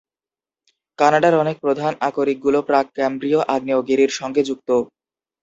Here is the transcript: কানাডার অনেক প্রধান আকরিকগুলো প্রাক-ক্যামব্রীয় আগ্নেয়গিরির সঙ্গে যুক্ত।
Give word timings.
কানাডার 0.99 1.33
অনেক 1.35 1.57
প্রধান 1.63 1.93
আকরিকগুলো 2.07 2.59
প্রাক-ক্যামব্রীয় 2.69 3.39
আগ্নেয়গিরির 3.53 4.11
সঙ্গে 4.19 4.41
যুক্ত। 4.43 4.69